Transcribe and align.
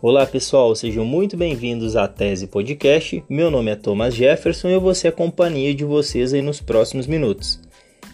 Olá 0.00 0.24
pessoal, 0.24 0.76
sejam 0.76 1.04
muito 1.04 1.36
bem-vindos 1.36 1.96
à 1.96 2.06
Tese 2.06 2.46
Podcast. 2.46 3.24
Meu 3.28 3.50
nome 3.50 3.72
é 3.72 3.74
Thomas 3.74 4.14
Jefferson 4.14 4.68
e 4.68 4.72
eu 4.74 4.80
vou 4.80 4.94
ser 4.94 5.08
a 5.08 5.12
companhia 5.12 5.74
de 5.74 5.84
vocês 5.84 6.32
aí 6.32 6.40
nos 6.40 6.60
próximos 6.60 7.08
minutos. 7.08 7.58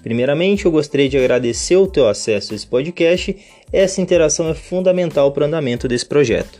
Primeiramente, 0.02 0.64
eu 0.64 0.72
gostaria 0.72 1.10
de 1.10 1.18
agradecer 1.18 1.76
o 1.76 1.86
teu 1.86 2.08
acesso 2.08 2.54
a 2.54 2.56
esse 2.56 2.66
podcast. 2.66 3.36
Essa 3.70 4.00
interação 4.00 4.48
é 4.48 4.54
fundamental 4.54 5.30
para 5.30 5.42
o 5.42 5.46
andamento 5.46 5.86
desse 5.86 6.06
projeto. 6.06 6.58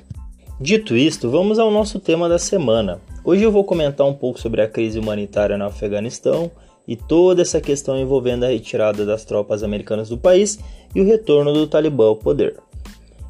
Dito 0.60 0.94
isto, 0.94 1.30
vamos 1.30 1.58
ao 1.58 1.70
nosso 1.70 1.98
tema 1.98 2.28
da 2.28 2.38
semana. 2.38 3.00
Hoje 3.24 3.44
eu 3.44 3.50
vou 3.50 3.64
comentar 3.64 4.06
um 4.06 4.12
pouco 4.12 4.38
sobre 4.38 4.60
a 4.60 4.68
crise 4.68 4.98
humanitária 4.98 5.56
no 5.56 5.64
Afeganistão 5.64 6.50
e 6.86 6.96
toda 6.96 7.40
essa 7.40 7.62
questão 7.62 7.98
envolvendo 7.98 8.44
a 8.44 8.48
retirada 8.48 9.06
das 9.06 9.24
tropas 9.24 9.62
americanas 9.62 10.10
do 10.10 10.18
país 10.18 10.58
e 10.94 11.00
o 11.00 11.06
retorno 11.06 11.54
do 11.54 11.66
Talibã 11.66 12.08
ao 12.08 12.16
poder. 12.16 12.56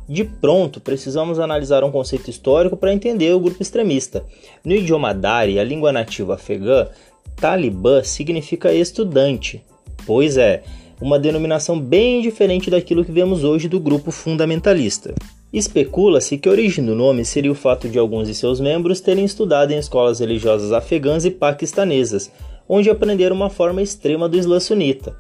De 0.09 0.25
pronto, 0.25 0.81
precisamos 0.81 1.39
analisar 1.39 1.83
um 1.83 1.91
conceito 1.91 2.29
histórico 2.29 2.77
para 2.77 2.93
entender 2.93 3.33
o 3.33 3.41
grupo 3.41 3.63
extremista. 3.63 4.25
No 4.65 4.75
idioma 4.75 5.15
Dari, 5.15 5.59
a 5.59 5.65
língua 5.65 5.93
nativa 5.93 6.35
afegã, 6.35 6.89
Talibã 7.37 8.03
significa 8.05 8.73
estudante. 8.73 9.63
Pois 10.07 10.37
é, 10.37 10.63
uma 11.01 11.19
denominação 11.19 11.81
bem 11.81 12.21
diferente 12.21 12.71
daquilo 12.71 13.05
que 13.05 13.13
vemos 13.13 13.45
hoje 13.45 13.69
do 13.69 13.81
grupo 13.81 14.11
fundamentalista. 14.11 15.15
Especula-se 15.53 16.37
que 16.37 16.49
a 16.49 16.53
origem 16.53 16.85
do 16.85 16.95
nome 16.95 17.25
seria 17.25 17.53
o 17.53 17.55
fato 17.55 17.89
de 17.89 17.99
alguns 17.99 18.27
de 18.27 18.35
seus 18.35 18.61
membros 18.61 19.01
terem 19.01 19.25
estudado 19.25 19.73
em 19.73 19.79
escolas 19.79 20.21
religiosas 20.21 20.73
afegãs 20.73 21.25
e 21.25 21.31
paquistanesas, 21.31 22.31
onde 22.69 22.91
aprenderam 22.91 23.37
uma 23.37 23.49
forma 23.49 23.81
extrema 23.81 24.29
do 24.29 24.37
Islã 24.37 24.59
sunita. 24.61 25.17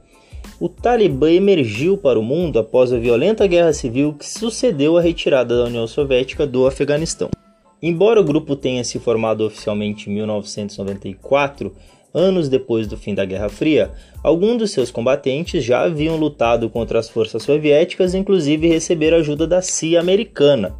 O 0.60 0.68
Talibã 0.68 1.32
emergiu 1.32 1.98
para 1.98 2.18
o 2.18 2.22
mundo 2.22 2.60
após 2.60 2.92
a 2.92 2.98
violenta 2.98 3.44
guerra 3.44 3.72
civil 3.72 4.12
que 4.12 4.24
sucedeu 4.24 4.96
à 4.96 5.00
retirada 5.00 5.58
da 5.58 5.64
União 5.64 5.84
Soviética 5.86 6.46
do 6.46 6.64
Afeganistão. 6.64 7.28
Embora 7.82 8.20
o 8.20 8.24
grupo 8.24 8.54
tenha 8.54 8.84
se 8.84 9.00
formado 9.00 9.44
oficialmente 9.44 10.08
em 10.08 10.14
1994, 10.14 11.74
anos 12.14 12.48
depois 12.48 12.86
do 12.86 12.96
fim 12.96 13.16
da 13.16 13.24
Guerra 13.24 13.48
Fria, 13.48 13.90
alguns 14.22 14.58
dos 14.58 14.70
seus 14.70 14.92
combatentes 14.92 15.64
já 15.64 15.82
haviam 15.82 16.16
lutado 16.16 16.70
contra 16.70 17.00
as 17.00 17.08
forças 17.08 17.42
soviéticas, 17.42 18.14
inclusive 18.14 18.68
receberam 18.68 19.18
ajuda 19.18 19.48
da 19.48 19.60
CIA 19.60 20.00
americana. 20.00 20.76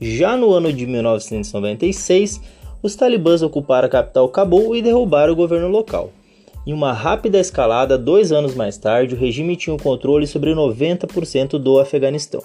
Já 0.00 0.36
no 0.36 0.52
ano 0.52 0.72
de 0.72 0.84
1996, 0.84 2.40
os 2.82 2.96
talibãs 2.96 3.40
ocuparam 3.40 3.86
a 3.86 3.90
capital 3.90 4.28
Cabul 4.28 4.74
e 4.74 4.82
derrubaram 4.82 5.32
o 5.32 5.36
governo 5.36 5.68
local. 5.68 6.12
Em 6.68 6.72
uma 6.74 6.92
rápida 6.92 7.38
escalada, 7.38 7.96
dois 7.96 8.30
anos 8.30 8.54
mais 8.54 8.76
tarde, 8.76 9.14
o 9.14 9.18
regime 9.18 9.56
tinha 9.56 9.74
o 9.74 9.82
controle 9.82 10.26
sobre 10.26 10.52
90% 10.52 11.52
do 11.52 11.78
Afeganistão. 11.78 12.42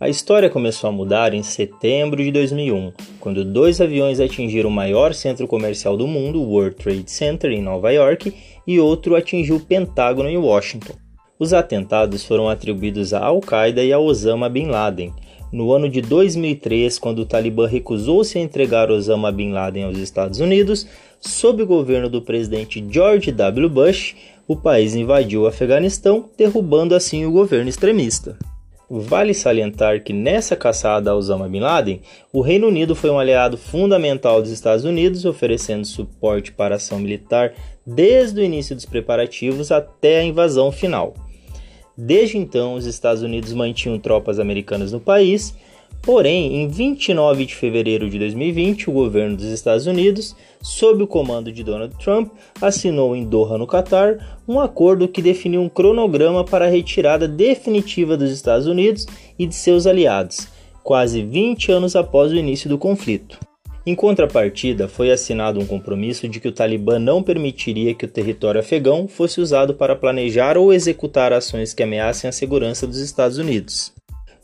A 0.00 0.08
história 0.08 0.48
começou 0.48 0.88
a 0.88 0.92
mudar 0.92 1.34
em 1.34 1.42
setembro 1.42 2.24
de 2.24 2.32
2001, 2.32 2.94
quando 3.20 3.44
dois 3.44 3.78
aviões 3.78 4.20
atingiram 4.20 4.70
o 4.70 4.72
maior 4.72 5.12
centro 5.12 5.46
comercial 5.46 5.98
do 5.98 6.06
mundo, 6.06 6.40
o 6.40 6.48
World 6.48 6.76
Trade 6.76 7.10
Center, 7.10 7.50
em 7.50 7.60
Nova 7.60 7.92
York, 7.92 8.32
e 8.66 8.80
outro 8.80 9.14
atingiu 9.14 9.56
o 9.56 9.60
Pentágono, 9.60 10.30
em 10.30 10.38
Washington. 10.38 10.94
Os 11.38 11.52
atentados 11.52 12.24
foram 12.24 12.48
atribuídos 12.48 13.12
a 13.12 13.22
Al-Qaeda 13.22 13.84
e 13.84 13.92
a 13.92 13.98
Osama 13.98 14.48
Bin 14.48 14.68
Laden. 14.68 15.12
No 15.52 15.72
ano 15.72 15.88
de 15.88 16.00
2003, 16.00 16.98
quando 16.98 17.20
o 17.20 17.26
Talibã 17.26 17.66
recusou-se 17.66 18.36
a 18.36 18.40
entregar 18.40 18.90
Osama 18.90 19.30
Bin 19.30 19.52
Laden 19.52 19.84
aos 19.84 19.98
Estados 19.98 20.40
Unidos, 20.40 20.86
sob 21.20 21.62
o 21.62 21.66
governo 21.66 22.10
do 22.10 22.20
presidente 22.20 22.84
George 22.90 23.30
W. 23.30 23.68
Bush, 23.68 24.16
o 24.48 24.56
país 24.56 24.94
invadiu 24.94 25.42
o 25.42 25.46
Afeganistão, 25.46 26.28
derrubando 26.36 26.94
assim 26.94 27.24
o 27.24 27.32
governo 27.32 27.68
extremista. 27.68 28.36
Vale 28.88 29.34
salientar 29.34 30.02
que 30.04 30.12
nessa 30.12 30.54
caçada 30.54 31.10
a 31.10 31.14
Osama 31.16 31.48
Bin 31.48 31.58
Laden, 31.58 32.00
o 32.32 32.40
Reino 32.40 32.68
Unido 32.68 32.94
foi 32.94 33.10
um 33.10 33.18
aliado 33.18 33.56
fundamental 33.56 34.40
dos 34.40 34.50
Estados 34.50 34.84
Unidos, 34.84 35.24
oferecendo 35.24 35.84
suporte 35.84 36.52
para 36.52 36.74
a 36.74 36.76
ação 36.76 37.00
militar 37.00 37.52
desde 37.84 38.40
o 38.40 38.44
início 38.44 38.76
dos 38.76 38.84
preparativos 38.84 39.72
até 39.72 40.20
a 40.20 40.24
invasão 40.24 40.70
final. 40.70 41.14
Desde 41.96 42.36
então, 42.36 42.74
os 42.74 42.84
Estados 42.84 43.22
Unidos 43.22 43.52
mantinham 43.52 43.98
tropas 43.98 44.38
americanas 44.38 44.92
no 44.92 45.00
país, 45.00 45.54
porém, 46.02 46.56
em 46.56 46.68
29 46.68 47.46
de 47.46 47.54
fevereiro 47.54 48.10
de 48.10 48.18
2020, 48.18 48.90
o 48.90 48.92
governo 48.92 49.36
dos 49.36 49.46
Estados 49.46 49.86
Unidos 49.86 50.36
sob 50.66 51.02
o 51.02 51.06
comando 51.06 51.52
de 51.52 51.62
Donald 51.62 51.94
Trump, 52.02 52.32
assinou 52.60 53.14
em 53.14 53.24
Doha, 53.24 53.56
no 53.56 53.68
Catar, 53.68 54.40
um 54.48 54.58
acordo 54.58 55.06
que 55.06 55.22
definiu 55.22 55.62
um 55.62 55.68
cronograma 55.68 56.44
para 56.44 56.66
a 56.66 56.68
retirada 56.68 57.28
definitiva 57.28 58.16
dos 58.16 58.32
Estados 58.32 58.66
Unidos 58.66 59.06
e 59.38 59.46
de 59.46 59.54
seus 59.54 59.86
aliados, 59.86 60.48
quase 60.82 61.22
20 61.22 61.70
anos 61.70 61.94
após 61.94 62.32
o 62.32 62.36
início 62.36 62.68
do 62.68 62.76
conflito. 62.76 63.38
Em 63.88 63.94
contrapartida, 63.94 64.88
foi 64.88 65.12
assinado 65.12 65.60
um 65.60 65.64
compromisso 65.64 66.28
de 66.28 66.40
que 66.40 66.48
o 66.48 66.52
Talibã 66.52 66.98
não 66.98 67.22
permitiria 67.22 67.94
que 67.94 68.04
o 68.04 68.08
território 68.08 68.58
afegão 68.58 69.06
fosse 69.06 69.40
usado 69.40 69.74
para 69.74 69.94
planejar 69.94 70.58
ou 70.58 70.72
executar 70.72 71.32
ações 71.32 71.72
que 71.72 71.84
ameacem 71.84 72.28
a 72.28 72.32
segurança 72.32 72.84
dos 72.84 72.98
Estados 72.98 73.38
Unidos. 73.38 73.92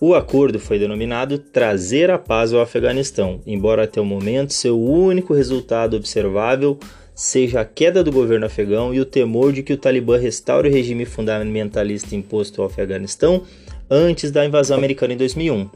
O 0.00 0.14
acordo 0.14 0.60
foi 0.60 0.78
denominado 0.78 1.38
Trazer 1.38 2.08
a 2.08 2.18
Paz 2.18 2.52
ao 2.52 2.60
Afeganistão, 2.60 3.40
embora 3.44 3.82
até 3.82 4.00
o 4.00 4.04
momento 4.04 4.52
seu 4.52 4.80
único 4.80 5.34
resultado 5.34 5.96
observável 5.96 6.78
seja 7.12 7.62
a 7.62 7.64
queda 7.64 8.02
do 8.04 8.12
governo 8.12 8.46
afegão 8.46 8.94
e 8.94 9.00
o 9.00 9.04
temor 9.04 9.52
de 9.52 9.64
que 9.64 9.72
o 9.72 9.76
Talibã 9.76 10.18
restaure 10.18 10.68
o 10.68 10.72
regime 10.72 11.04
fundamentalista 11.04 12.14
imposto 12.14 12.62
ao 12.62 12.68
Afeganistão 12.68 13.42
antes 13.90 14.30
da 14.30 14.46
invasão 14.46 14.76
americana 14.76 15.14
em 15.14 15.16
2001. 15.16 15.68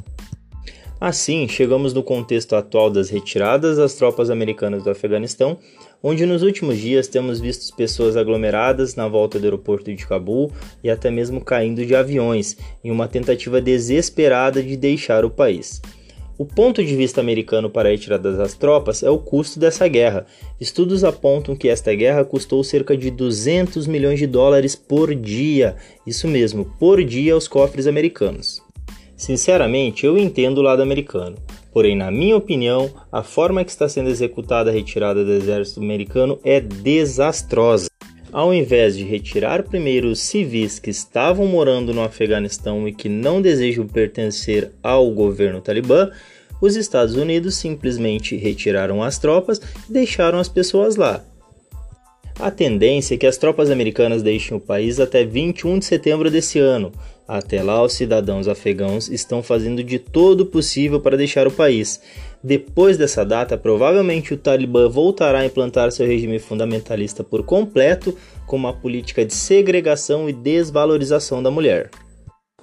Assim, 1.01 1.47
chegamos 1.47 1.93
no 1.93 2.03
contexto 2.03 2.57
atual 2.57 2.89
das 2.89 3.11
retiradas 3.11 3.77
das 3.77 3.95
tropas 3.95 4.31
americanas 4.31 4.83
do 4.83 4.91
Afeganistão 4.91 5.59
onde 6.03 6.25
nos 6.25 6.43
últimos 6.43 6.79
dias 6.79 7.09
temos 7.09 7.41
visto 7.41 7.75
pessoas 7.75 8.17
aglomeradas 8.17 8.95
na 8.95 9.09
volta 9.09 9.39
do 9.39 9.45
aeroporto 9.45 9.93
de 9.93 10.07
Cabul 10.07 10.53
e 10.83 10.89
até 10.89 11.11
mesmo 11.11 11.41
caindo 11.41 11.85
de 11.85 11.95
aviões, 11.95 12.57
em 12.85 12.91
uma 12.91 13.09
tentativa 13.09 13.61
desesperada 13.61 14.63
de 14.63 14.77
deixar 14.77 15.25
o 15.25 15.31
país. 15.31 15.83
O 16.39 16.45
ponto 16.45 16.85
de 16.85 16.95
vista 16.95 17.21
americano 17.21 17.71
para 17.71 17.89
a 17.89 17.93
retirada 17.93 18.37
das 18.37 18.53
tropas 18.55 19.03
é 19.03 19.09
o 19.09 19.19
custo 19.19 19.59
dessa 19.59 19.89
guerra. 19.89 20.27
Estudos 20.61 21.03
apontam 21.03 21.57
que 21.57 21.69
esta 21.69 21.95
guerra 21.95 22.25
custou 22.25 22.63
cerca 22.63 22.95
de 22.95 23.11
200 23.11 23.87
milhões 23.87 24.19
de 24.19 24.27
dólares 24.27 24.77
por 24.77 25.15
dia, 25.15 25.77
isso 26.07 26.29
mesmo, 26.29 26.67
por 26.79 27.03
dia 27.03 27.33
aos 27.33 27.49
cofres 27.49 27.87
americanos. 27.87 28.66
Sinceramente, 29.17 30.05
eu 30.05 30.19
entendo 30.19 30.59
o 30.59 30.63
lado 30.63 30.83
americano. 30.83 31.37
Porém, 31.73 31.97
na 31.97 32.11
minha 32.11 32.37
opinião, 32.37 32.91
a 33.11 33.23
forma 33.23 33.65
que 33.65 33.71
está 33.71 33.89
sendo 33.89 34.11
executada 34.11 34.71
a 34.71 34.73
retirada 34.73 35.25
do 35.25 35.33
exército 35.33 35.81
americano 35.81 36.39
é 36.45 36.61
desastrosa. 36.61 37.89
Ao 38.33 38.53
invés 38.53 38.97
de 38.97 39.05
retirar 39.05 39.63
primeiro 39.63 40.09
os 40.09 40.21
civis 40.21 40.79
que 40.79 40.91
estavam 40.91 41.47
morando 41.47 41.95
no 41.95 42.03
Afeganistão 42.03 42.87
e 42.87 42.93
que 42.93 43.09
não 43.09 43.41
desejam 43.41 43.87
pertencer 43.87 44.73
ao 44.83 45.11
governo 45.11 45.61
talibã, 45.61 46.11
os 46.61 46.77
Estados 46.77 47.15
Unidos 47.15 47.55
simplesmente 47.55 48.37
retiraram 48.37 49.03
as 49.03 49.19
tropas 49.19 49.61
e 49.89 49.93
deixaram 49.93 50.39
as 50.39 50.49
pessoas 50.49 50.97
lá. 50.97 51.25
A 52.39 52.51
tendência 52.51 53.15
é 53.15 53.19
que 53.19 53.27
as 53.27 53.39
tropas 53.39 53.71
americanas 53.71 54.23
deixem 54.23 54.55
o 54.55 54.61
país 54.61 55.01
até 55.01 55.25
21 55.25 55.79
de 55.79 55.87
setembro 55.87 56.31
desse 56.31 56.59
ano. 56.59 56.93
Até 57.27 57.63
lá, 57.63 57.83
os 57.83 57.95
cidadãos 57.95 58.47
afegãos 58.47 59.09
estão 59.09 59.43
fazendo 59.43 59.83
de 59.83 59.99
todo 59.99 60.43
o 60.43 60.47
possível 60.47 61.01
para 61.01 61.17
deixar 61.17 61.49
o 61.49 61.51
país. 61.51 62.01
Depois 62.45 62.99
dessa 62.99 63.25
data, 63.25 63.57
provavelmente 63.57 64.35
o 64.35 64.37
Talibã 64.37 64.87
voltará 64.87 65.41
a 65.41 65.47
implantar 65.47 65.91
seu 65.91 66.07
regime 66.07 66.39
fundamentalista 66.39 67.25
por 67.25 67.43
completo, 67.43 68.17
com 68.47 68.57
uma 68.57 68.73
política 68.73 69.25
de 69.25 69.33
segregação 69.33 70.29
e 70.29 70.33
desvalorização 70.33 71.43
da 71.43 71.51
mulher. 71.51 71.91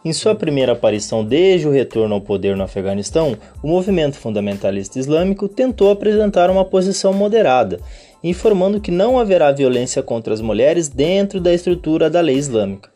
Em 0.06 0.12
sua 0.12 0.36
primeira 0.36 0.74
aparição 0.74 1.24
desde 1.24 1.68
o 1.68 1.72
retorno 1.72 2.16
ao 2.16 2.22
poder 2.22 2.58
no 2.58 2.64
Afeganistão, 2.64 3.38
o 3.62 3.68
movimento 3.68 4.18
fundamentalista 4.18 5.00
islâmico 5.00 5.48
tentou 5.48 5.90
apresentar 5.90 6.50
uma 6.50 6.66
posição 6.66 7.14
moderada 7.14 7.80
informando 8.24 8.80
que 8.80 8.90
não 8.90 9.20
haverá 9.20 9.52
violência 9.52 10.02
contra 10.02 10.34
as 10.34 10.40
mulheres 10.40 10.88
dentro 10.88 11.42
da 11.42 11.54
estrutura 11.54 12.10
da 12.10 12.22
lei 12.22 12.38
islâmica. 12.38 12.90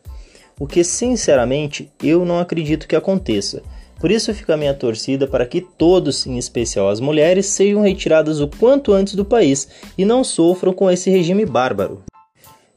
O 0.58 0.66
que, 0.66 0.82
sinceramente, 0.82 1.92
eu 2.02 2.24
não 2.24 2.40
acredito 2.40 2.88
que 2.88 2.96
aconteça. 2.96 3.62
Por 4.00 4.10
isso 4.10 4.32
fica 4.32 4.54
a 4.54 4.56
minha 4.56 4.74
torcida 4.74 5.26
para 5.26 5.44
que 5.44 5.60
todos, 5.60 6.26
em 6.26 6.38
especial 6.38 6.88
as 6.88 6.98
mulheres, 6.98 7.46
sejam 7.46 7.82
retirados 7.82 8.40
o 8.40 8.48
quanto 8.48 8.92
antes 8.92 9.14
do 9.14 9.24
país 9.24 9.68
e 9.96 10.04
não 10.04 10.24
sofram 10.24 10.72
com 10.72 10.90
esse 10.90 11.10
regime 11.10 11.44
bárbaro. 11.44 12.02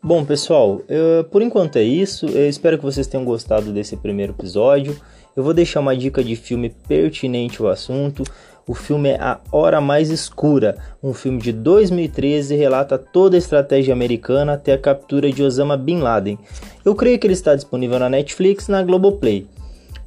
Bom, 0.03 0.25
pessoal, 0.25 0.81
eu, 0.89 1.23
por 1.25 1.43
enquanto 1.43 1.75
é 1.75 1.83
isso. 1.83 2.25
Eu 2.25 2.49
espero 2.49 2.75
que 2.75 2.83
vocês 2.83 3.05
tenham 3.05 3.23
gostado 3.23 3.71
desse 3.71 3.95
primeiro 3.95 4.33
episódio. 4.33 4.99
Eu 5.37 5.43
vou 5.43 5.53
deixar 5.53 5.79
uma 5.79 5.95
dica 5.95 6.23
de 6.23 6.35
filme 6.35 6.71
pertinente 6.87 7.61
ao 7.61 7.67
assunto. 7.67 8.23
O 8.65 8.73
filme 8.73 9.09
é 9.09 9.21
A 9.21 9.39
Hora 9.51 9.79
Mais 9.79 10.09
Escura, 10.09 10.75
um 11.03 11.13
filme 11.13 11.39
de 11.39 11.51
2013 11.51 12.55
relata 12.55 12.97
toda 12.97 13.35
a 13.35 13.39
estratégia 13.39 13.93
americana 13.93 14.53
até 14.53 14.73
a 14.73 14.77
captura 14.77 15.31
de 15.31 15.43
Osama 15.43 15.77
Bin 15.77 15.99
Laden. 15.99 16.39
Eu 16.83 16.95
creio 16.95 17.19
que 17.19 17.27
ele 17.27 17.33
está 17.33 17.53
disponível 17.53 17.99
na 17.99 18.09
Netflix 18.09 18.67
e 18.67 18.71
na 18.71 18.81
Globoplay. 18.81 19.45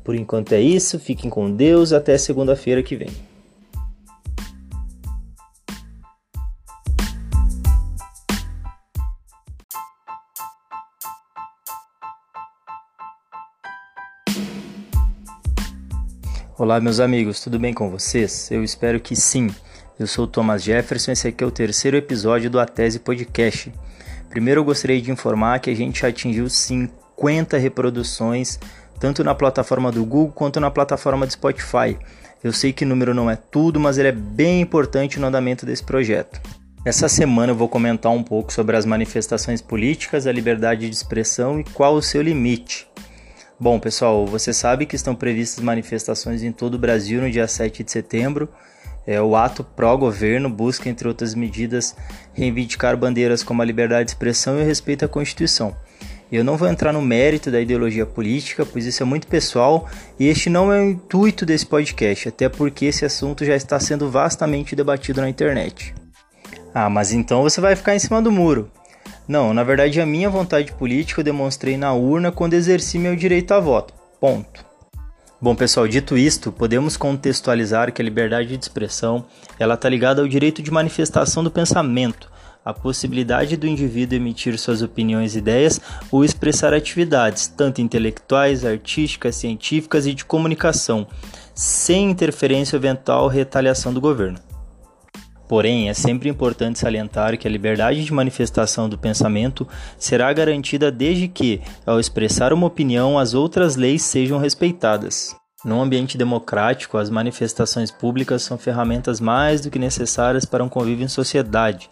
Por 0.02 0.16
enquanto 0.16 0.52
é 0.54 0.60
isso, 0.60 0.98
fiquem 0.98 1.30
com 1.30 1.50
Deus, 1.50 1.92
até 1.92 2.18
segunda-feira 2.18 2.82
que 2.82 2.96
vem. 2.96 3.33
Olá, 16.56 16.80
meus 16.80 17.00
amigos, 17.00 17.40
tudo 17.40 17.58
bem 17.58 17.74
com 17.74 17.90
vocês? 17.90 18.48
Eu 18.48 18.62
espero 18.62 19.00
que 19.00 19.16
sim. 19.16 19.50
Eu 19.98 20.06
sou 20.06 20.24
o 20.24 20.28
Thomas 20.28 20.62
Jefferson 20.62 21.10
e 21.10 21.14
esse 21.14 21.26
aqui 21.26 21.42
é 21.42 21.46
o 21.46 21.50
terceiro 21.50 21.96
episódio 21.96 22.48
do 22.48 22.60
Atese 22.60 23.00
Podcast. 23.00 23.72
Primeiro, 24.30 24.60
eu 24.60 24.64
gostaria 24.64 25.02
de 25.02 25.10
informar 25.10 25.58
que 25.58 25.68
a 25.68 25.74
gente 25.74 26.02
já 26.02 26.08
atingiu 26.08 26.48
50 26.48 27.58
reproduções, 27.58 28.60
tanto 29.00 29.24
na 29.24 29.34
plataforma 29.34 29.90
do 29.90 30.04
Google 30.04 30.30
quanto 30.30 30.60
na 30.60 30.70
plataforma 30.70 31.26
do 31.26 31.32
Spotify. 31.32 31.98
Eu 32.42 32.52
sei 32.52 32.72
que 32.72 32.84
o 32.84 32.88
número 32.88 33.12
não 33.12 33.28
é 33.28 33.34
tudo, 33.34 33.80
mas 33.80 33.98
ele 33.98 34.08
é 34.08 34.12
bem 34.12 34.60
importante 34.60 35.18
no 35.18 35.26
andamento 35.26 35.66
desse 35.66 35.82
projeto. 35.82 36.40
Essa 36.84 37.08
semana 37.08 37.50
eu 37.50 37.56
vou 37.56 37.68
comentar 37.68 38.12
um 38.12 38.22
pouco 38.22 38.52
sobre 38.52 38.76
as 38.76 38.86
manifestações 38.86 39.60
políticas, 39.60 40.24
a 40.24 40.30
liberdade 40.30 40.88
de 40.88 40.94
expressão 40.94 41.58
e 41.58 41.64
qual 41.64 41.94
o 41.96 42.02
seu 42.02 42.22
limite. 42.22 42.86
Bom, 43.58 43.78
pessoal, 43.78 44.26
você 44.26 44.52
sabe 44.52 44.84
que 44.84 44.96
estão 44.96 45.14
previstas 45.14 45.62
manifestações 45.62 46.42
em 46.42 46.50
todo 46.50 46.74
o 46.74 46.78
Brasil 46.78 47.22
no 47.22 47.30
dia 47.30 47.46
7 47.46 47.84
de 47.84 47.90
setembro. 47.90 48.48
É, 49.06 49.20
o 49.22 49.36
ato 49.36 49.62
pró-governo 49.62 50.50
busca, 50.50 50.88
entre 50.88 51.06
outras 51.06 51.36
medidas, 51.36 51.94
reivindicar 52.32 52.96
bandeiras 52.96 53.44
como 53.44 53.62
a 53.62 53.64
liberdade 53.64 54.06
de 54.06 54.10
expressão 54.10 54.58
e 54.58 54.62
o 54.62 54.66
respeito 54.66 55.04
à 55.04 55.08
Constituição. 55.08 55.76
Eu 56.32 56.42
não 56.42 56.56
vou 56.56 56.66
entrar 56.66 56.92
no 56.92 57.00
mérito 57.00 57.48
da 57.48 57.60
ideologia 57.60 58.04
política, 58.04 58.66
pois 58.66 58.86
isso 58.86 59.04
é 59.04 59.06
muito 59.06 59.28
pessoal 59.28 59.88
e 60.18 60.26
este 60.26 60.50
não 60.50 60.72
é 60.72 60.80
o 60.80 60.90
intuito 60.90 61.46
desse 61.46 61.64
podcast, 61.64 62.30
até 62.30 62.48
porque 62.48 62.86
esse 62.86 63.04
assunto 63.04 63.44
já 63.44 63.54
está 63.54 63.78
sendo 63.78 64.10
vastamente 64.10 64.74
debatido 64.74 65.20
na 65.20 65.28
internet. 65.28 65.94
Ah, 66.74 66.90
mas 66.90 67.12
então 67.12 67.42
você 67.42 67.60
vai 67.60 67.76
ficar 67.76 67.94
em 67.94 68.00
cima 68.00 68.20
do 68.20 68.32
muro. 68.32 68.68
Não, 69.26 69.54
na 69.54 69.64
verdade 69.64 70.00
a 70.00 70.06
minha 70.06 70.28
vontade 70.28 70.72
política 70.72 71.20
eu 71.20 71.24
demonstrei 71.24 71.76
na 71.76 71.92
urna 71.94 72.30
quando 72.30 72.54
exerci 72.54 72.98
meu 72.98 73.16
direito 73.16 73.52
a 73.54 73.60
voto. 73.60 73.94
Ponto. 74.20 74.64
Bom, 75.40 75.54
pessoal, 75.54 75.86
dito 75.86 76.16
isto, 76.16 76.52
podemos 76.52 76.96
contextualizar 76.96 77.92
que 77.92 78.00
a 78.00 78.04
liberdade 78.04 78.56
de 78.56 78.64
expressão, 78.64 79.26
ela 79.58 79.74
está 79.74 79.88
ligada 79.88 80.22
ao 80.22 80.28
direito 80.28 80.62
de 80.62 80.70
manifestação 80.70 81.44
do 81.44 81.50
pensamento, 81.50 82.30
a 82.64 82.72
possibilidade 82.72 83.56
do 83.56 83.66
indivíduo 83.66 84.16
emitir 84.16 84.58
suas 84.58 84.80
opiniões 84.80 85.34
e 85.34 85.38
ideias 85.38 85.80
ou 86.10 86.24
expressar 86.24 86.72
atividades, 86.72 87.46
tanto 87.46 87.82
intelectuais, 87.82 88.64
artísticas, 88.64 89.36
científicas 89.36 90.06
e 90.06 90.14
de 90.14 90.24
comunicação, 90.24 91.06
sem 91.54 92.10
interferência 92.10 92.76
ou 92.76 92.80
eventual 92.80 93.28
retaliação 93.28 93.92
do 93.92 94.00
governo. 94.00 94.38
Porém, 95.46 95.88
é 95.88 95.94
sempre 95.94 96.28
importante 96.28 96.78
salientar 96.78 97.36
que 97.36 97.46
a 97.46 97.50
liberdade 97.50 98.04
de 98.04 98.12
manifestação 98.12 98.88
do 98.88 98.96
pensamento 98.96 99.68
será 99.98 100.32
garantida 100.32 100.90
desde 100.90 101.28
que, 101.28 101.60
ao 101.84 102.00
expressar 102.00 102.52
uma 102.52 102.66
opinião, 102.66 103.18
as 103.18 103.34
outras 103.34 103.76
leis 103.76 104.02
sejam 104.02 104.38
respeitadas. 104.38 105.36
Num 105.64 105.80
ambiente 105.80 106.18
democrático, 106.18 106.98
as 106.98 107.08
manifestações 107.08 107.90
públicas 107.90 108.42
são 108.42 108.58
ferramentas 108.58 109.20
mais 109.20 109.60
do 109.60 109.70
que 109.70 109.78
necessárias 109.78 110.44
para 110.44 110.62
um 110.62 110.68
convívio 110.68 111.04
em 111.04 111.08
sociedade. 111.08 111.90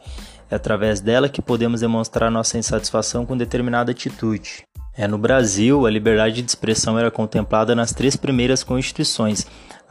É 0.51 0.55
através 0.55 1.01
dela 1.01 1.29
que 1.29 1.41
podemos 1.41 1.81
demonstrar 1.81 2.31
nossa 2.31 2.59
insatisfação 2.59 3.25
com 3.25 3.35
determinada 3.35 3.91
atitude. 3.91 4.65
É 4.95 5.09
no 5.09 5.17
Brasil, 5.17 5.87
a 5.87 5.91
liberdade 5.91 6.43
de 6.43 6.49
expressão 6.51 6.99
era 6.99 7.11
contemplada 7.11 7.75
nas 7.75 7.93
três 7.93 8.15
primeiras 8.15 8.63
constituições, 8.63 9.47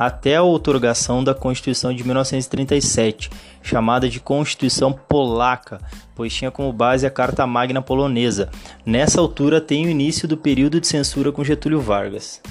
até 0.05 0.35
a 0.35 0.41
outorgação 0.41 1.23
da 1.23 1.35
Constituição 1.35 1.93
de 1.93 2.03
1937, 2.03 3.29
chamada 3.61 4.09
de 4.09 4.19
Constituição 4.19 4.91
Polaca, 4.91 5.79
pois 6.15 6.33
tinha 6.33 6.49
como 6.49 6.73
base 6.73 7.05
a 7.05 7.11
Carta 7.11 7.45
Magna 7.45 7.83
Polonesa. 7.83 8.49
Nessa 8.83 9.21
altura 9.21 9.61
tem 9.61 9.85
o 9.85 9.89
início 9.89 10.27
do 10.27 10.35
período 10.35 10.81
de 10.81 10.87
censura 10.87 11.31
com 11.31 11.43
Getúlio 11.43 11.79
Vargas. 11.79 12.41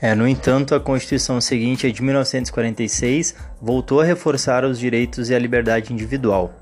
É, 0.00 0.14
no 0.14 0.28
entanto, 0.28 0.72
a 0.72 0.78
Constituição 0.78 1.40
seguinte, 1.40 1.88
a 1.88 1.92
de 1.92 2.00
1946, 2.04 3.34
voltou 3.60 4.00
a 4.00 4.04
reforçar 4.04 4.64
os 4.64 4.78
direitos 4.78 5.28
e 5.28 5.34
a 5.34 5.38
liberdade 5.40 5.92
individual. 5.92 6.54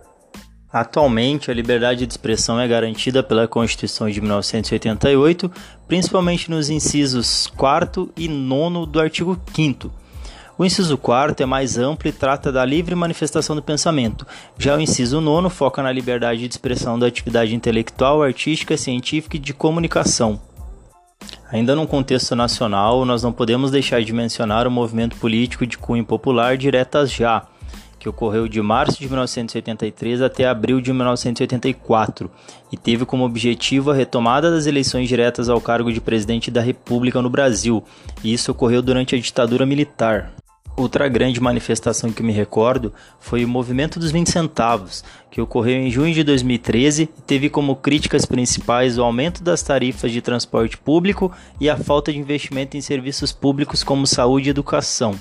Atualmente, 0.71 1.51
a 1.51 1.55
liberdade 1.55 2.07
de 2.07 2.13
expressão 2.13 2.61
é 2.61 2.69
garantida 2.69 3.23
pela 3.23 3.49
Constituição 3.49 4.11
de 4.11 4.21
1988, 4.21 5.51
principalmente 5.87 6.51
nos 6.51 6.69
incisos 6.69 7.47
4 7.57 8.11
e 8.15 8.29
9 8.29 8.87
do 8.87 9.01
artigo 9.01 9.41
5. 9.55 9.91
O 10.59 10.65
inciso 10.65 10.99
4 10.99 11.43
é 11.43 11.47
mais 11.47 11.79
amplo 11.79 12.07
e 12.09 12.13
trata 12.13 12.53
da 12.53 12.67
livre 12.67 12.95
manifestação 12.95 13.57
do 13.57 13.63
pensamento. 13.63 14.27
Já 14.59 14.77
o 14.77 14.81
inciso 14.81 15.23
9 15.23 15.49
foca 15.49 15.83
na 15.83 15.91
liberdade 15.91 16.47
de 16.47 16.53
expressão 16.53 16.99
da 16.99 17.07
atividade 17.07 17.55
intelectual, 17.55 18.23
artística, 18.23 18.77
científica 18.77 19.37
e 19.37 19.41
de 19.41 19.55
comunicação. 19.55 20.39
Ainda 21.51 21.75
num 21.75 21.87
contexto 21.87 22.37
nacional, 22.37 23.07
nós 23.07 23.23
não 23.23 23.33
podemos 23.33 23.71
deixar 23.71 24.03
de 24.03 24.13
mencionar 24.13 24.67
o 24.67 24.71
movimento 24.71 25.17
político 25.17 25.67
de 25.67 25.79
cunho 25.79 26.05
popular 26.05 26.59
Diretas 26.59 27.11
Já 27.11 27.47
ocorreu 28.09 28.49
de 28.49 28.61
março 28.61 28.99
de 28.99 29.07
1983 29.07 30.23
até 30.23 30.47
abril 30.47 30.81
de 30.81 30.93
1984 30.93 32.31
e 32.73 32.77
teve 32.77 33.05
como 33.05 33.25
objetivo 33.25 33.91
a 33.91 33.95
retomada 33.95 34.51
das 34.51 34.67
eleições 34.67 35.09
diretas 35.09 35.49
ao 35.49 35.61
cargo 35.61 35.93
de 35.93 36.01
presidente 36.01 36.51
da 36.51 36.61
República 36.61 37.23
no 37.23 37.31
Brasil, 37.31 37.85
e 38.25 38.33
isso 38.33 38.51
ocorreu 38.53 38.83
durante 38.83 39.15
a 39.15 39.19
ditadura 39.19 39.65
militar. 39.65 40.33
Outra 40.79 41.09
grande 41.09 41.41
manifestação 41.41 42.13
que 42.13 42.23
me 42.23 42.33
recordo 42.33 42.93
foi 43.19 43.45
o 43.45 43.49
Movimento 43.49 43.99
dos 43.99 44.13
20 44.13 44.31
Centavos, 44.31 45.03
que 45.29 45.41
ocorreu 45.41 45.75
em 45.75 45.91
junho 45.91 46.15
de 46.15 46.23
2013 46.23 47.03
e 47.03 47.07
teve 47.07 47.51
como 47.51 47.75
críticas 47.75 48.25
principais 48.25 48.97
o 48.97 49.03
aumento 49.03 49.43
das 49.43 49.61
tarifas 49.61 50.13
de 50.13 50.23
transporte 50.23 50.79
público 50.79 51.33
e 51.61 51.69
a 51.69 51.77
falta 51.77 52.13
de 52.13 52.19
investimento 52.19 52.77
em 52.77 52.81
serviços 52.81 53.33
públicos 53.33 53.83
como 53.83 54.07
saúde 54.07 54.49
e 54.49 54.51
educação. 54.51 55.19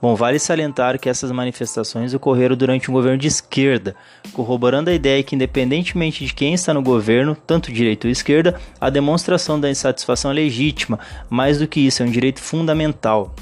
Bom, 0.00 0.14
vale 0.14 0.38
salientar 0.38 0.96
que 1.00 1.08
essas 1.08 1.32
manifestações 1.32 2.14
ocorreram 2.14 2.54
durante 2.54 2.88
um 2.88 2.94
governo 2.94 3.18
de 3.18 3.26
esquerda, 3.26 3.96
corroborando 4.32 4.90
a 4.90 4.94
ideia 4.94 5.24
que, 5.24 5.34
independentemente 5.34 6.24
de 6.24 6.32
quem 6.32 6.54
está 6.54 6.72
no 6.72 6.80
governo, 6.80 7.36
tanto 7.46 7.72
direita 7.72 8.06
ou 8.06 8.10
esquerda, 8.12 8.60
a 8.80 8.90
demonstração 8.90 9.58
da 9.58 9.68
insatisfação 9.68 10.30
é 10.30 10.34
legítima, 10.34 11.00
mais 11.28 11.58
do 11.58 11.66
que 11.66 11.80
isso, 11.80 12.00
é 12.00 12.06
um 12.06 12.10
direito 12.10 12.40
fundamental. 12.40 13.34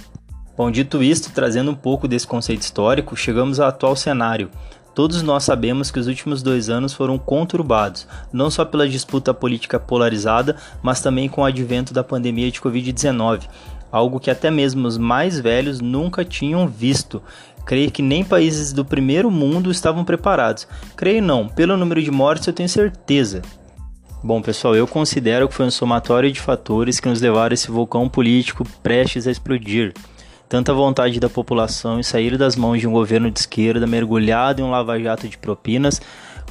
Bom, 0.56 0.70
dito 0.70 1.02
isto, 1.02 1.30
trazendo 1.30 1.70
um 1.70 1.74
pouco 1.74 2.08
desse 2.08 2.26
conceito 2.26 2.62
histórico, 2.62 3.14
chegamos 3.14 3.60
ao 3.60 3.68
atual 3.68 3.94
cenário. 3.94 4.50
Todos 4.94 5.20
nós 5.20 5.44
sabemos 5.44 5.90
que 5.90 5.98
os 5.98 6.06
últimos 6.06 6.42
dois 6.42 6.70
anos 6.70 6.94
foram 6.94 7.18
conturbados, 7.18 8.08
não 8.32 8.50
só 8.50 8.64
pela 8.64 8.88
disputa 8.88 9.34
política 9.34 9.78
polarizada, 9.78 10.56
mas 10.82 11.02
também 11.02 11.28
com 11.28 11.42
o 11.42 11.44
advento 11.44 11.92
da 11.92 12.02
pandemia 12.02 12.50
de 12.50 12.62
Covid-19, 12.62 13.42
algo 13.90 14.20
que 14.20 14.30
até 14.30 14.50
mesmo 14.50 14.86
os 14.86 14.98
mais 14.98 15.38
velhos 15.38 15.80
nunca 15.80 16.24
tinham 16.24 16.66
visto. 16.66 17.22
Creio 17.64 17.90
que 17.90 18.02
nem 18.02 18.24
países 18.24 18.72
do 18.72 18.84
primeiro 18.84 19.30
mundo 19.30 19.70
estavam 19.70 20.04
preparados. 20.04 20.68
Creio 20.96 21.22
não, 21.22 21.48
pelo 21.48 21.76
número 21.76 22.02
de 22.02 22.10
mortes 22.10 22.46
eu 22.46 22.52
tenho 22.52 22.68
certeza. 22.68 23.42
Bom, 24.22 24.40
pessoal, 24.42 24.74
eu 24.74 24.86
considero 24.86 25.48
que 25.48 25.54
foi 25.54 25.66
um 25.66 25.70
somatório 25.70 26.32
de 26.32 26.40
fatores 26.40 26.98
que 26.98 27.08
nos 27.08 27.20
levaram 27.20 27.54
esse 27.54 27.70
vulcão 27.70 28.08
político 28.08 28.66
prestes 28.82 29.26
a 29.26 29.30
explodir. 29.30 29.92
Tanta 30.48 30.72
vontade 30.72 31.18
da 31.18 31.28
população 31.28 31.98
em 31.98 32.04
sair 32.04 32.38
das 32.38 32.54
mãos 32.54 32.80
de 32.80 32.86
um 32.86 32.92
governo 32.92 33.30
de 33.30 33.40
esquerda 33.40 33.86
mergulhado 33.86 34.60
em 34.60 34.64
um 34.64 34.70
lava-jato 34.70 35.28
de 35.28 35.36
propinas, 35.36 36.00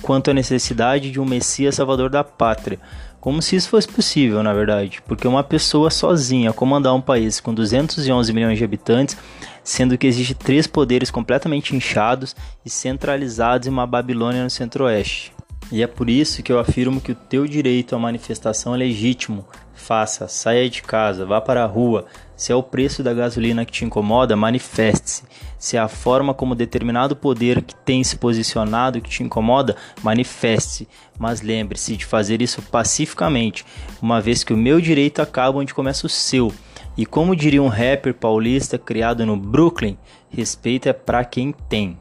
quanto 0.01 0.31
a 0.31 0.33
necessidade 0.33 1.11
de 1.11 1.19
um 1.19 1.25
Messias 1.25 1.75
salvador 1.75 2.09
da 2.09 2.23
pátria, 2.23 2.79
como 3.25 3.41
se 3.41 3.55
isso 3.55 3.69
fosse 3.69 3.87
possível, 3.87 4.43
na 4.43 4.53
verdade, 4.53 5.01
porque 5.07 5.27
uma 5.27 5.43
pessoa 5.43 5.89
sozinha 5.89 6.53
comandar 6.53 6.93
um 6.93 7.01
país 7.01 7.39
com 7.39 7.53
211 7.53 8.31
milhões 8.31 8.57
de 8.57 8.63
habitantes, 8.63 9.17
sendo 9.63 9.97
que 9.97 10.05
existe 10.05 10.35
três 10.35 10.67
poderes 10.67 11.09
completamente 11.09 11.75
inchados 11.75 12.35
e 12.63 12.69
centralizados 12.69 13.67
em 13.67 13.71
uma 13.71 13.87
Babilônia 13.87 14.43
no 14.43 14.49
centro-oeste. 14.51 15.33
E 15.71 15.81
é 15.81 15.87
por 15.87 16.07
isso 16.07 16.43
que 16.43 16.51
eu 16.51 16.59
afirmo 16.59 17.01
que 17.01 17.13
o 17.13 17.15
teu 17.15 17.47
direito 17.47 17.95
à 17.95 17.99
manifestação 17.99 18.75
é 18.75 18.77
legítimo. 18.77 19.43
Faça, 19.73 20.27
saia 20.27 20.69
de 20.69 20.83
casa, 20.83 21.25
vá 21.25 21.41
para 21.41 21.63
a 21.63 21.67
rua, 21.67 22.05
se 22.35 22.51
é 22.51 22.55
o 22.55 22.63
preço 22.63 23.01
da 23.01 23.13
gasolina 23.13 23.65
que 23.65 23.71
te 23.71 23.85
incomoda, 23.85 24.35
manifeste-se. 24.35 25.23
Se 25.57 25.77
é 25.77 25.79
a 25.79 25.87
forma 25.87 26.33
como 26.33 26.53
determinado 26.53 27.15
poder 27.15 27.61
que 27.61 27.73
tem 27.73 28.03
se 28.03 28.17
posicionado 28.17 29.01
que 29.01 29.09
te 29.09 29.23
incomoda, 29.23 29.75
manifeste-se. 30.03 30.87
Mas 31.17 31.41
lembre-se 31.41 31.95
de 31.95 32.05
fazer 32.05 32.41
isso 32.41 32.61
pacificamente, 32.61 33.65
uma 34.01 34.19
vez 34.19 34.43
que 34.43 34.53
o 34.53 34.57
meu 34.57 34.81
direito 34.81 35.21
acaba 35.21 35.59
onde 35.59 35.73
começa 35.73 36.05
o 36.05 36.09
seu. 36.09 36.53
E 36.97 37.05
como 37.05 37.35
diria 37.35 37.61
um 37.61 37.67
rapper 37.67 38.13
paulista 38.13 38.77
criado 38.77 39.25
no 39.25 39.35
Brooklyn, 39.35 39.97
respeito 40.29 40.87
é 40.87 40.93
para 40.93 41.23
quem 41.25 41.53
tem. 41.69 41.97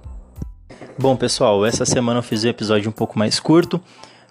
Bom, 0.99 1.17
pessoal, 1.17 1.65
essa 1.67 1.85
semana 1.85 2.19
eu 2.19 2.23
fiz 2.23 2.45
um 2.45 2.49
episódio 2.49 2.89
um 2.89 2.93
pouco 2.93 3.19
mais 3.19 3.41
curto. 3.41 3.81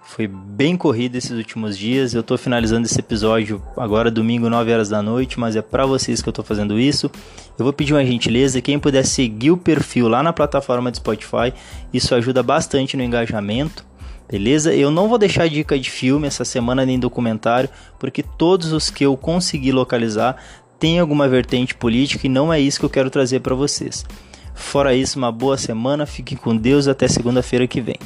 Foi 0.06 0.28
bem 0.28 0.76
corrido 0.76 1.16
esses 1.16 1.32
últimos 1.32 1.76
dias. 1.76 2.14
Eu 2.14 2.22
tô 2.22 2.36
finalizando 2.36 2.86
esse 2.86 3.00
episódio 3.00 3.60
agora 3.76 4.10
domingo 4.10 4.50
9 4.50 4.72
horas 4.72 4.88
da 4.88 5.02
noite, 5.02 5.40
mas 5.40 5.56
é 5.56 5.62
para 5.62 5.86
vocês 5.86 6.20
que 6.20 6.28
eu 6.28 6.32
tô 6.32 6.42
fazendo 6.42 6.78
isso. 6.78 7.10
Eu 7.58 7.64
vou 7.64 7.72
pedir 7.72 7.94
uma 7.94 8.04
gentileza, 8.04 8.60
quem 8.60 8.78
puder 8.78 9.04
seguir 9.04 9.50
o 9.50 9.56
perfil 9.56 10.06
lá 10.06 10.22
na 10.22 10.32
plataforma 10.32 10.90
de 10.90 10.98
Spotify, 10.98 11.52
isso 11.92 12.14
ajuda 12.14 12.42
bastante 12.42 12.96
no 12.96 13.02
engajamento. 13.02 13.84
Beleza? 14.30 14.74
Eu 14.74 14.90
não 14.90 15.08
vou 15.08 15.18
deixar 15.18 15.48
dica 15.48 15.78
de 15.78 15.90
filme 15.90 16.26
essa 16.26 16.44
semana 16.44 16.84
nem 16.84 16.98
documentário, 16.98 17.68
porque 17.98 18.22
todos 18.22 18.72
os 18.72 18.90
que 18.90 19.04
eu 19.04 19.16
consegui 19.16 19.72
localizar 19.72 20.36
têm 20.78 20.98
alguma 20.98 21.26
vertente 21.28 21.74
política 21.74 22.26
e 22.26 22.30
não 22.30 22.52
é 22.52 22.60
isso 22.60 22.78
que 22.78 22.84
eu 22.84 22.90
quero 22.90 23.10
trazer 23.10 23.40
para 23.40 23.54
vocês. 23.54 24.04
Fora 24.54 24.94
isso, 24.94 25.18
uma 25.18 25.32
boa 25.32 25.56
semana, 25.56 26.06
fiquem 26.06 26.38
com 26.38 26.56
Deus 26.56 26.86
até 26.86 27.08
segunda-feira 27.08 27.66
que 27.66 27.80
vem. 27.80 27.96